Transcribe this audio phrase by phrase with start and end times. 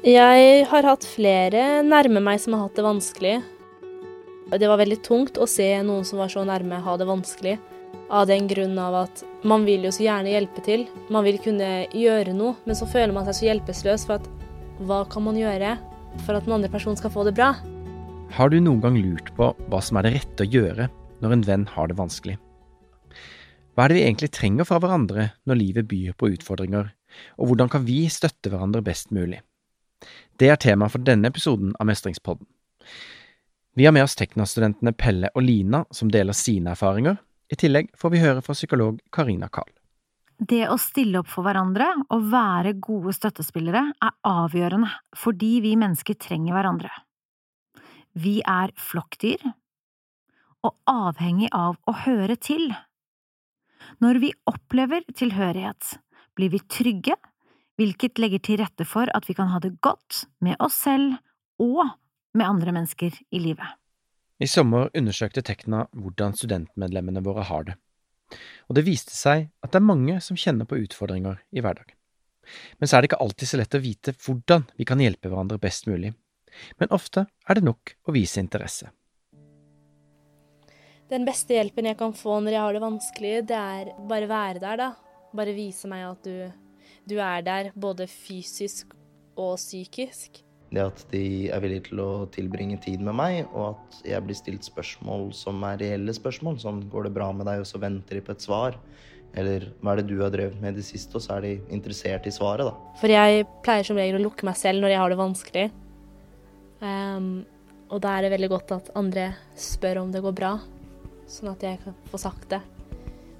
[0.00, 3.32] Jeg har hatt flere nærme meg som har hatt det vanskelig.
[4.48, 7.58] Det var veldig tungt å se noen som var så nærme, ha det vanskelig.
[8.08, 10.86] Av den grunn av at man vil jo så gjerne hjelpe til.
[11.12, 14.30] Man vil kunne gjøre noe, men så føler man seg så hjelpeløs for at
[14.88, 15.74] hva kan man gjøre
[16.24, 17.50] for at den andre personen skal få det bra?
[18.32, 20.88] Har du noen gang lurt på hva som er det rette å gjøre
[21.20, 22.38] når en venn har det vanskelig?
[23.76, 26.88] Hva er det vi egentlig trenger fra hverandre når livet byr på utfordringer,
[27.36, 29.44] og hvordan kan vi støtte hverandre best mulig?
[30.40, 32.46] Det er tema for denne episoden av Mestringspodden.
[33.76, 37.20] Vi har med oss Tekna-studentene Pelle og Lina som deler sine erfaringer.
[37.50, 39.70] I tillegg får vi høre fra psykolog Karina Kahl.
[40.40, 46.16] Det å stille opp for hverandre og være gode støttespillere er avgjørende fordi vi mennesker
[46.16, 46.92] trenger hverandre.
[48.16, 49.44] Vi er flokkdyr
[50.66, 52.70] og avhengig av å høre til.
[54.00, 55.94] Når vi opplever tilhørighet,
[56.36, 57.16] blir vi trygge
[57.80, 61.16] hvilket legger til rette for at vi kan ha det godt med oss selv
[61.60, 61.86] og
[62.36, 63.76] med andre mennesker i livet.
[64.40, 67.76] I sommer undersøkte Tekna hvordan studentmedlemmene våre har det,
[68.68, 71.96] og det viste seg at det er mange som kjenner på utfordringer i hverdagen.
[72.80, 75.60] Men så er det ikke alltid så lett å vite hvordan vi kan hjelpe hverandre
[75.60, 76.14] best mulig,
[76.80, 78.90] men ofte er det nok å vise interesse.
[81.10, 84.62] Den beste hjelpen jeg kan få når jeg har det vanskelig, det er bare være
[84.62, 84.90] der, da.
[85.34, 86.69] Bare vise meg at du
[87.10, 88.94] du er der både fysisk
[89.38, 90.40] og psykisk.
[90.70, 94.38] Det at de er villige til å tilbringe tid med meg, og at jeg blir
[94.38, 96.60] stilt spørsmål som er reelle spørsmål.
[96.62, 98.78] Sånn 'går det bra med deg?' og så venter de på et svar.
[99.34, 101.60] Eller 'hva er det du har drevet med i det siste?' og så er de
[101.70, 102.74] interessert i svaret, da.
[103.00, 105.70] For jeg pleier som regel å lukke meg selv når jeg har det vanskelig.
[106.80, 107.44] Um,
[107.90, 110.60] og da er det veldig godt at andre spør om det går bra,
[111.26, 112.62] sånn at jeg kan få sagt det.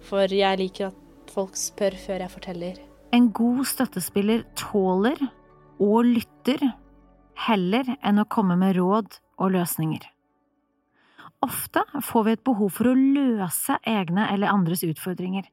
[0.00, 2.87] For jeg liker at folk spør før jeg forteller.
[3.12, 5.16] En god støttespiller tåler
[5.80, 6.60] og lytter
[7.46, 10.02] heller enn å komme med råd og løsninger.
[11.44, 15.46] Ofte får vi et behov for å løse egne eller andres utfordringer,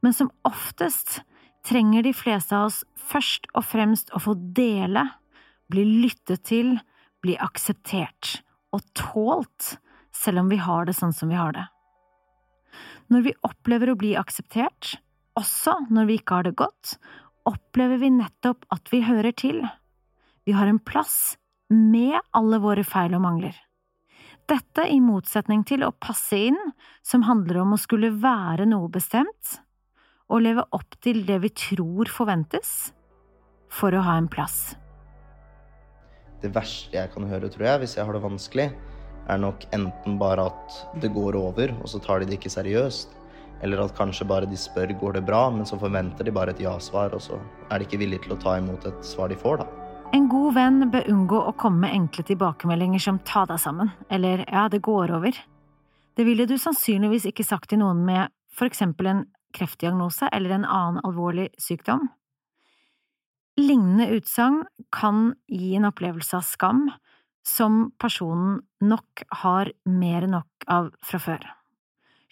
[0.00, 1.20] men som oftest
[1.66, 5.04] trenger de fleste av oss først og fremst å få dele,
[5.68, 6.76] bli lyttet til,
[7.24, 8.38] bli akseptert
[8.72, 9.74] og tålt,
[10.14, 11.66] selv om vi har det sånn som vi har det.
[13.12, 14.94] Når vi opplever å bli akseptert,
[15.38, 16.96] også når vi ikke har det godt,
[17.48, 19.60] opplever vi nettopp at vi hører til.
[20.46, 21.36] Vi har en plass
[21.72, 23.56] med alle våre feil og mangler.
[24.44, 26.58] Dette i motsetning til å passe inn,
[27.00, 29.58] som handler om å skulle være noe bestemt,
[30.28, 32.92] og leve opp til det vi tror forventes,
[33.72, 34.74] for å ha en plass.
[36.44, 38.68] Det verste jeg kan høre, tror jeg, hvis jeg har det vanskelig,
[39.32, 43.16] er nok enten bare at det går over, og så tar de det ikke seriøst,
[43.62, 46.60] eller at kanskje bare de spør går det bra, men så forventer de bare et
[46.64, 47.38] ja-svar, og så
[47.70, 49.68] er de ikke villige til å ta imot et svar de får, da.
[50.14, 54.44] En god venn bør unngå å komme med enkle tilbakemeldinger som ta deg sammen, eller
[54.46, 55.38] ja, det går over.
[56.14, 60.66] Det ville du sannsynligvis ikke sagt til noen med for eksempel en kreftdiagnose eller en
[60.66, 62.06] annen alvorlig sykdom.
[63.58, 64.62] Lignende utsagn
[64.94, 66.86] kan gi en opplevelse av skam
[67.46, 71.44] som personen nok har mer enn nok av fra før.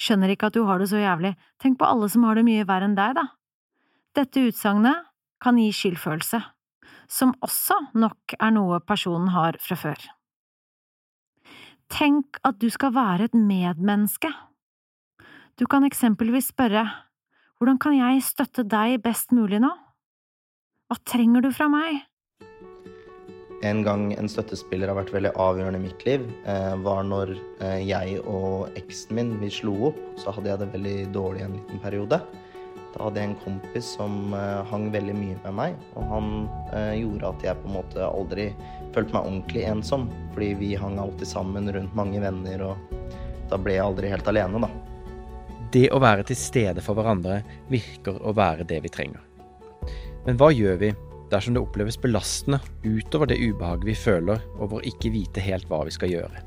[0.00, 2.66] Skjønner ikke at du har det så jævlig, tenk på alle som har det mye
[2.68, 3.26] verre enn deg, da.
[4.16, 5.08] Dette utsagnet
[5.42, 6.40] kan gi skyldfølelse,
[7.10, 10.08] som også nok er noe personen har fra før.
[11.92, 14.30] Tenk at du skal være et medmenneske.
[15.60, 16.86] Du kan eksempelvis spørre
[17.60, 19.68] Hvordan kan jeg støtte deg best mulig nå?
[20.90, 22.00] Hva trenger du fra meg?
[23.62, 27.78] En gang en støttespiller har vært veldig avgjørende i mitt liv, eh, var når eh,
[27.86, 30.00] jeg og eksen min vi slo opp.
[30.18, 32.18] Så hadde jeg det veldig dårlig en liten periode.
[32.92, 36.32] Da hadde jeg en kompis som eh, hang veldig mye med meg, og han
[36.98, 38.48] gjorde at jeg på en måte aldri
[38.96, 40.08] følte meg ordentlig ensom.
[40.34, 42.98] Fordi vi hang alltid sammen rundt mange venner, og
[43.52, 44.72] da ble jeg aldri helt alene, da.
[45.72, 47.38] Det å være til stede for hverandre
[47.70, 49.22] virker å være det vi trenger.
[50.26, 50.92] Men hva gjør vi
[51.32, 55.94] dersom det oppleves belastende utover det ubehaget vi føler over ikke vite helt hva vi
[55.94, 56.42] skal gjøre.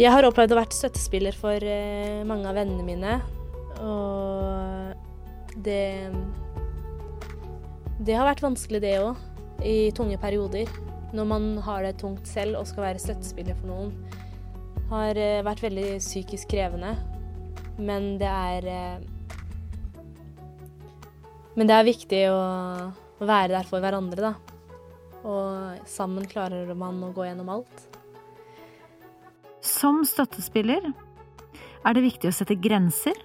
[0.00, 3.18] Jeg har opplevd å være støttespiller for eh, mange av vennene mine,
[3.82, 6.08] og det
[8.02, 9.18] Det har vært vanskelig, det òg,
[9.62, 10.66] i tunge perioder.
[11.12, 13.92] Når man har det tungt selv og skal være støttespiller for noen.
[14.90, 16.96] Har eh, vært veldig psykisk krevende,
[17.78, 19.08] men det er eh,
[21.54, 22.42] Men det er viktig å
[23.20, 24.58] å være der for hverandre, da.
[25.22, 27.88] Og sammen klarer man å gå gjennom alt.
[29.62, 30.88] Som støttespiller
[31.82, 33.18] er det viktig å sette grenser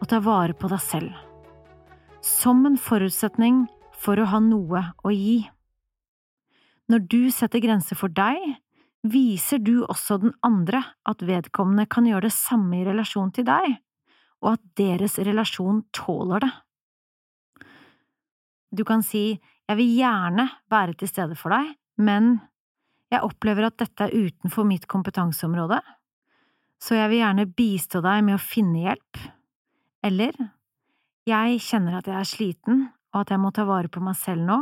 [0.00, 1.12] og ta vare på deg selv.
[2.24, 3.66] Som en forutsetning
[3.96, 5.44] for å ha noe å gi.
[6.92, 8.38] Når du setter grenser for deg,
[9.06, 13.76] viser du også den andre at vedkommende kan gjøre det samme i relasjon til deg,
[14.42, 16.52] og at deres relasjon tåler det.
[18.74, 19.36] Du kan si
[19.66, 22.36] jeg vil gjerne være til stede for deg, men
[23.10, 25.80] jeg opplever at dette er utenfor mitt kompetanseområde,
[26.82, 29.20] så jeg vil gjerne bistå deg med å finne hjelp,
[30.06, 30.36] eller
[31.26, 32.82] jeg kjenner at jeg er sliten
[33.14, 34.58] og at jeg må ta vare på meg selv nå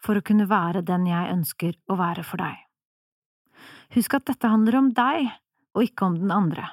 [0.00, 2.56] for å kunne være den jeg ønsker å være for deg.
[3.96, 5.26] Husk at dette handler om deg
[5.76, 6.64] og ikke om den andre,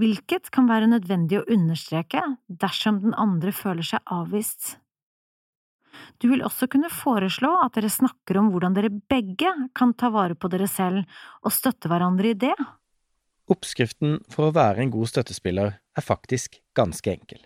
[0.00, 4.76] hvilket kan være nødvendig å understreke dersom den andre føler seg avvist.
[6.20, 10.36] Du vil også kunne foreslå at dere snakker om hvordan dere begge kan ta vare
[10.38, 11.04] på dere selv
[11.42, 12.56] og støtte hverandre i det.
[13.50, 17.42] Oppskriften for å være en god støttespiller er faktisk ganske enkel.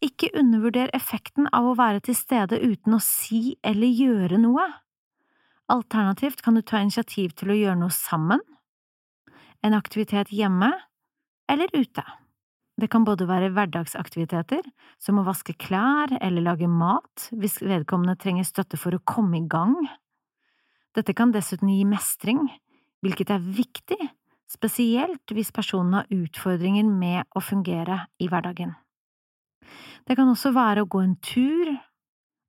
[0.00, 4.64] Ikke undervurder effekten av å være til stede uten å si eller gjøre noe.
[5.70, 8.40] Alternativt kan du ta initiativ til å gjøre noe sammen,
[9.60, 10.72] en aktivitet hjemme
[11.52, 12.02] eller ute.
[12.80, 14.64] Det kan både være hverdagsaktiviteter,
[14.96, 19.48] som å vaske klær eller lage mat hvis vedkommende trenger støtte for å komme i
[19.50, 19.74] gang.
[20.96, 22.46] Dette kan dessuten gi mestring,
[23.04, 23.98] hvilket er viktig,
[24.50, 28.72] spesielt hvis personen har utfordringer med å fungere i hverdagen.
[30.08, 31.74] Det kan også være å gå en tur,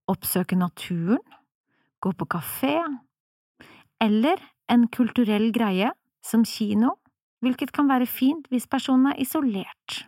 [0.09, 1.19] oppsøke naturen,
[2.01, 2.77] gå på kafé,
[4.01, 4.39] eller
[4.71, 5.91] en kulturell greie
[6.25, 6.95] som kino,
[7.43, 9.99] hvilket kan være fint hvis personen er isolert.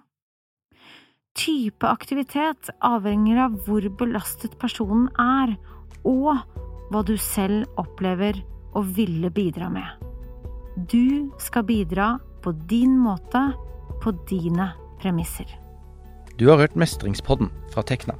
[1.33, 5.55] Type aktivitet avhenger av hvor belastet personen er,
[6.05, 6.37] og
[6.93, 8.37] hva du selv opplever
[8.77, 9.87] og ville bidra med.
[10.77, 13.41] Du skal bidra på din måte,
[14.03, 14.69] på dine
[15.01, 15.49] premisser.
[16.37, 18.13] Du har hørt Mestringspodden fra Tekna.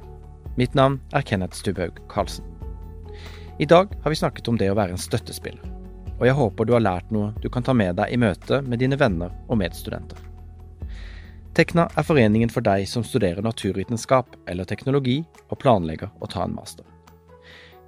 [0.58, 2.46] Mitt navn er Kenneth Stubhaug Karlsen.
[3.62, 5.62] I dag har vi snakket om det å være en støttespiller,
[6.18, 8.82] og jeg håper du har lært noe du kan ta med deg i møte med
[8.82, 10.33] dine venner og medstudenter.
[11.54, 16.56] Tekna er foreningen for deg som studerer naturvitenskap eller teknologi og planlegger å ta en
[16.56, 16.86] master.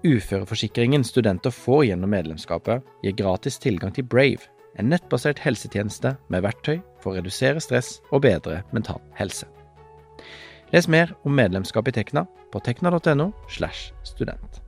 [0.07, 4.47] Uføreforsikringen studenter får gjennom medlemskapet, gir gratis tilgang til Brave,
[4.79, 9.49] en nettbasert helsetjeneste med verktøy for å redusere stress og bedre mental helse.
[10.71, 14.66] Les mer om medlemskap i Tekna på tekna.no slash student.